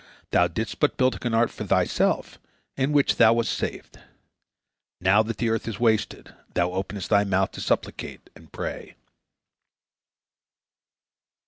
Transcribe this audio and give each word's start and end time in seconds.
Thou 0.31 0.47
didst 0.47 0.79
but 0.79 0.97
build 0.97 1.23
an 1.23 1.35
ark 1.35 1.51
for 1.51 1.63
thyself, 1.63 2.39
in 2.75 2.91
which 2.91 3.17
thou 3.17 3.33
wast 3.33 3.51
saved. 3.55 3.99
Now 4.99 5.21
that 5.21 5.37
the 5.37 5.49
earth 5.49 5.67
is 5.67 5.79
wasted, 5.79 6.33
thou 6.55 6.71
openest 6.71 7.11
thy 7.11 7.23
mouth 7.23 7.51
to 7.51 7.61
supplicate 7.61 8.31
and 8.35 8.51
pray." 8.51 8.95